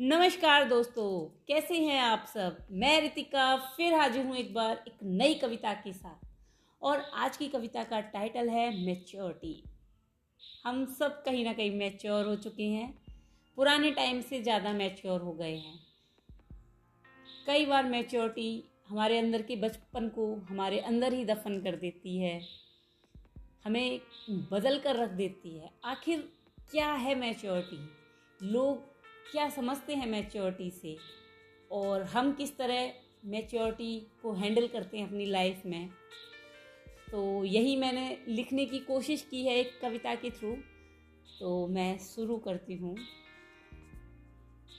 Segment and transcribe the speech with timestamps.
[0.00, 2.56] नमस्कार दोस्तों, कैसे हैं आप सब?
[2.72, 6.26] मैं रितिका, फिर हाजिर हूँ एक बार एक नई कविता के साथ।
[6.82, 9.64] और आज की कविता का टाइटल है मेच्योरिटी।
[10.64, 12.98] हम सब कहीं ना कहीं मैच्योर हो चुके हैं।
[13.56, 15.78] पुराने टाइम से ज़्यादा मैच्योर हो गए हैं।
[17.46, 22.40] कई बार मैच्योरिटी हमारे अंदर के बचपन को हमारे अंदर ही दफन कर देती है।
[23.64, 24.00] हमें
[24.30, 26.28] बदल कर रख देती है। आखिर
[26.70, 27.88] क्या है मैच्योरिटी?
[28.40, 28.93] लोग
[29.32, 30.96] क्या समझते हैं मैच्योरिटी से?
[31.70, 32.92] और हम किस तरह
[33.24, 35.88] मैच्योरिटी को हैंडल करते हैं अपनी लाइफ में?
[37.10, 40.52] तो यही मैंने लिखने की कोशिश की है एक कविता के थ्रू
[41.40, 42.96] तो मैं शुरू करती हूँ।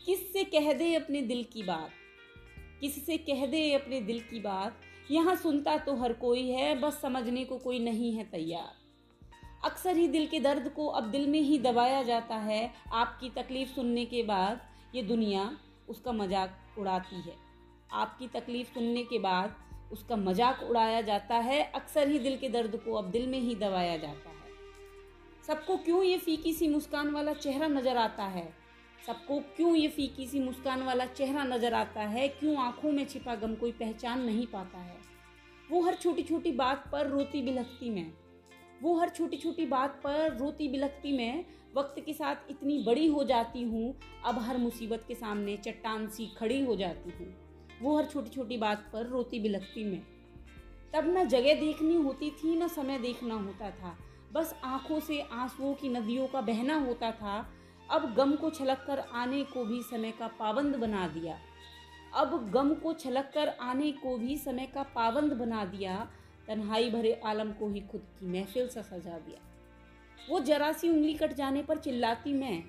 [0.06, 1.92] किससे कह दे अपने दिल की बात?
[2.82, 4.82] किससे कह दे अपने दिल की बात?
[5.12, 8.85] यहाँ सुनता तो हर कोई है, बस समझने को कोई नहीं है तैयार।
[9.66, 13.70] अक्सर ही दिल के दर्द को अब दिल में ही दबाया जाता है। आपकी तकलीफ़
[13.70, 14.62] सुनने के बाद
[14.96, 15.50] ये दुनिया
[15.90, 17.34] उसका मज़ाक उड़ाती है।
[17.94, 19.56] आपकी तकलीफ़ सुनने के बाद
[19.92, 23.56] उसका मज़ाक उड़ाया जाता है। अक्सर ही दिल के दर्द को अब दिल में ही
[23.56, 24.34] दबाया जाता है।
[25.48, 28.48] सबको क्यों ये फीकी सी मुस्कान वाला चेहरा नज़र आता है?
[29.08, 32.28] सबको क्यों ये फीकी सी मुस्कान वाला चेहरा नज़र आता है?
[32.28, 34.98] क्यों आँखों में छिपा गम कोई पहचान नहीं पाता है?
[35.72, 38.25] वो हर छोटी छोटी बात पर रोती बिलखती में।
[38.86, 41.46] वो हर छोटी छोटी बात पर रोती बिलखती मैं,
[41.78, 46.26] वक्त के साथ इतनी बड़ी हो जाती हूँ, अब हर मुसीबत के सामने चट्टान सी
[46.38, 47.34] खड़ी हो जाती हूँ।
[47.82, 50.02] वो हर छोटी छोटी बात पर रोती बिलखती मैं।
[50.94, 53.98] तब न जगह देखनी होती थी, न समय देखना होता था।
[54.34, 57.50] बस आँखों से आंसुओं की नदियों का बहना होता था।
[57.92, 61.40] अब गम को छलक कर आने को भी समय का पाबंद बना दिया।
[62.14, 66.10] अब गम को छलक कर आने को भी समय का पाबंद बना दिया।
[66.48, 69.40] तन्हाई भरे आलम को ही खुद की महफिल सा सजा दिया।
[70.30, 72.64] वो जरा सी उंगली कट जाने पर चिल्लाती मैं,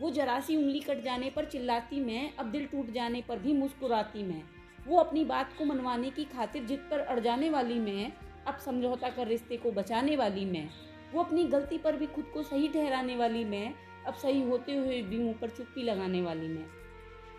[0.00, 3.52] वो जरा सी उंगली कट जाने पर चिल्लाती मैं, अब दिल टूट जाने पर भी
[3.52, 4.42] मुस्कुराती मैं।
[4.86, 8.12] वो अपनी बात को मनवाने की खातिर जिद पर अड़ जाने वाली मैं,
[8.46, 10.68] अब समझौता कर रिश्ते को बचाने वाली मैं।
[11.14, 13.74] वो अपनी गलती पर भी खुद को सही ठहराने वाली मैं,
[14.06, 16.66] अब सही होते हुए भी मुँह पर चुप्पी लगाने वाली मैं।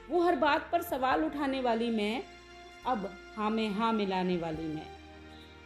[0.10, 2.24] वो हर बात पर सवाल उठाने वाली मैं,
[2.86, 4.95] अब हाँ में हाँ मिलाने वाली मैं।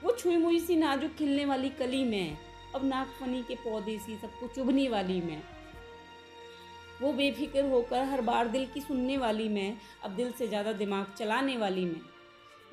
[0.03, 2.37] वो छुई मुई सी नाजुक खिलने वाली कली में
[2.75, 5.41] अब नागफनी के पौधे सी सबको चुभने वाली में
[7.01, 11.13] वो बेफिक्र होकर हर बार दिल की सुनने वाली में अब दिल से ज़्यादा दिमाग
[11.17, 12.01] चलाने वाली में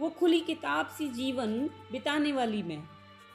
[0.01, 1.59] वो खुली किताब सी जीवन
[1.93, 2.83] बिताने वाली में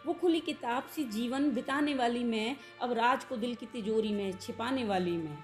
[0.06, 4.31] वो खुली किताब सी जीवन बिताने वाली में अब राज को दिल की तिजोरी में
[4.31, 5.38] छिपाने वाली में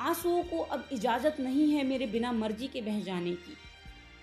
[0.00, 3.56] आंसुओं को अब इजाज़त नहीं है मेरे बिना मर्ज़ी के बह जाने की।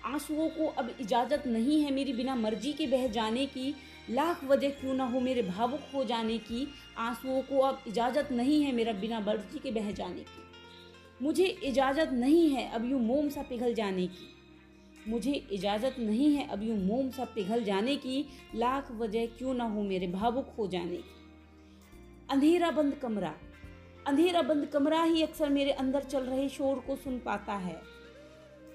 [0.06, 3.74] आंसुओं को अब इजाज़त नहीं है मेरी बिना मर्ज़ी के बह जाने की,
[4.10, 6.66] लाख वजह क्यों ना हो मेरे भावुक हो जाने की,
[6.98, 12.12] आंसुओं को अब इजाज़त नहीं है मेरा बिना मर्ज़ी के बह जाने की। मुझे इजाज़त
[12.12, 14.28] नहीं है अब यूँ मोम सा पिघल जाने की।
[15.08, 18.24] मुझे इजाज़त नहीं है अब यूँ मोम सा पिघल जाने की,
[18.54, 21.14] लाख वजह क्यों ना हो मेरे भावुक हो जाने की।
[22.30, 23.34] अंधेरा बंद कमरा।
[24.06, 27.80] अंधेरा बंद कमरा ही अक्सर मेरे अंदर चल रहे शोर को सुन पाता है।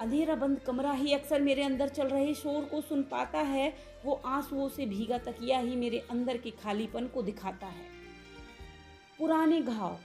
[0.02, 3.74] अंधेरा बंद कमरा ही अक्सर मेरे अंदर चल रहे शोर को सुन पाता है।
[4.06, 7.86] वो आंसुओं से भीगा तकिया ही मेरे अंदर के खालीपन को दिखाता है।
[9.20, 9.98] पुराने घाव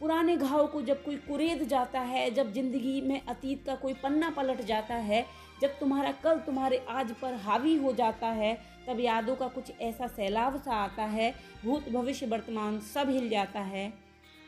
[0.00, 4.30] पुराने घाव को जब कोई कुरेद जाता है, जब ज़िंदगी में अतीत का कोई पन्ना
[4.30, 5.24] पलट जाता है,
[5.60, 8.54] जब तुम्हारा कल तुम्हारे आज पर हावी हो जाता है,
[8.88, 13.60] तब यादों का कुछ ऐसा सैलाब सा आता है, भूत भविष्य वर्तमान सब हिल जाता
[13.60, 13.92] है।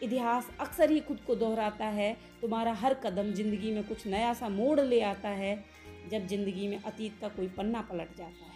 [0.05, 4.49] इतिहास अक्सर ही खुद को दोहराता है। तुम्हारा हर कदम ज़िंदगी में कुछ नया सा
[4.49, 5.55] मोड़ ले आता है,
[6.11, 8.53] जब ज़िंदगी में अतीत का कोई पन्ना पलट जाता है।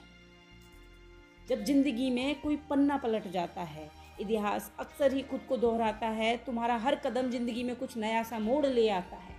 [1.49, 6.37] जब ज़िंदगी में कोई पन्ना पलट जाता है, इतिहास अक्सर ही खुद को दोहराता है,
[6.37, 9.37] तुम्हारा हर कदम ज़िंदगी में कुछ नया सा मोड़ ले आता है।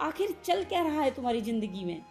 [0.00, 2.02] आखिर चल क्या रहा है तुम्हारी ज़िंदगी में?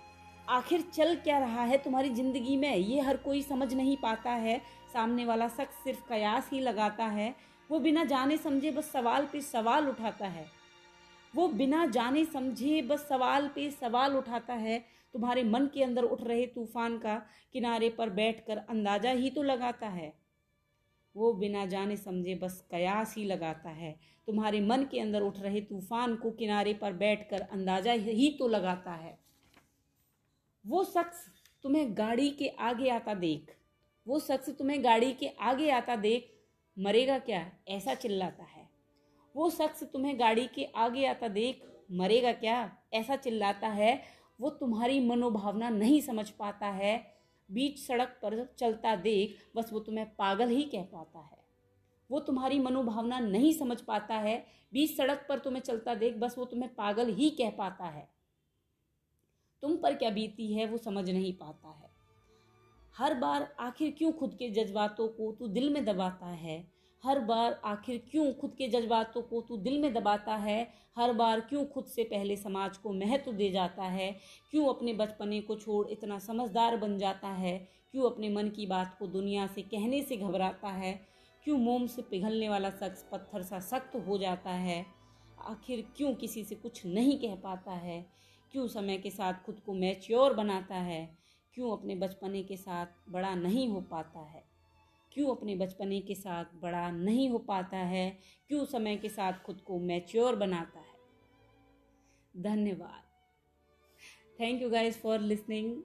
[0.50, 2.76] आखिर चल क्या रहा है तुम्हारी ज़िंदगी में?
[2.76, 4.58] ये हर कोई समझ नहीं पाता है।
[4.94, 7.34] सामने वाला शख्स सिर्फ़ कयास ही लगाता है
[7.70, 10.46] वो बिना जाने समझे बस सवाल पे सवाल उठाता है।
[11.34, 14.78] वो बिना जाने समझे बस सवाल पे सवाल उठाता है।
[15.14, 17.16] तुम्हारे मन के अंदर उठ रहे तूफ़ान का
[17.56, 20.14] किनारे पर बैठकर अंदाज़ा ही तो लगाता है।
[21.16, 23.96] वो बिना जाने समझे बस कयास ही लगाता है।
[24.28, 28.92] तुम्हारे मन के अंदर उठ रहे तूफ़ान को किनारे पर बैठकर अंदाज़ा ही तो लगाता
[28.94, 29.18] है।
[30.66, 31.26] वो शख्स
[31.64, 33.56] तुम्हें गाड़ी के आगे आता देख।
[34.08, 36.32] वो शख्स तुम्हें गाड़ी के आगे आता देख
[36.80, 37.52] मरेगा क्या?
[37.68, 38.70] ऐसा चिल्लाता है।
[39.36, 41.62] वो शख्स तुम्हें गाड़ी के आगे आता देख,
[41.92, 42.78] मरेगा क्या?
[42.94, 44.04] ऐसा चिल्लाता है।
[44.42, 47.16] वो तुम्हारी मनोभावना नहीं समझ पाता है।
[47.52, 51.38] बीच सड़क पर चलता देख, बस वो तुम्हें पागल ही कह पाता है।
[52.12, 56.46] वो तुम्हारी मनोभावना नहीं समझ पाता है। बीच सड़क पर तुम्हें चलता देख, बस वो
[56.46, 58.10] तुम्हें पागल ही कह पाता है।
[59.62, 61.95] तुम पर क्या बीती है, वो समझ नहीं पाता है।
[62.98, 66.68] हर बार आखिर क्यों खुद के जज्बातों को तू दिल में दबाता है?
[67.06, 70.74] हर बार आखिर क्यों खुद के जज्बातों को तू दिल में दबाता है?
[70.98, 74.20] हर बार क्यों खुद से पहले समाज को महत्व दे जाता है?
[74.52, 77.68] क्यों अपने बचपने को छोड़ इतना समझदार बन जाता है?
[77.92, 81.02] क्यों अपने मन की बात को दुनिया से कहने से घबराता है?
[81.44, 84.86] क्यों मोम से पिघलने वाला शख्स पत्थर सा सख्त हो जाता है?
[85.40, 88.06] आखिर क्यों किसी से कुछ नहीं कह पाता है?
[88.52, 91.25] क्यों समय के साथ खुद को मैच्योर बनाता है?
[91.56, 94.44] क्यों अपने बचपने के साथ बड़ा नहीं हो पाता है?
[95.12, 98.20] क्यों अपने बचपने के साथ बड़ा नहीं हो पाता है?
[98.48, 100.94] क्यों समय के साथ खुद को मैच्योर बनाता है?
[102.38, 103.04] धन्यवाद।
[104.40, 105.84] Thank you guys for listening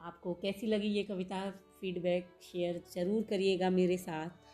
[0.00, 1.50] आपको कैसी लगी ये कविता?
[1.50, 4.47] फीडबैक शेयर ज़रूर करिएगा मेरे साथ।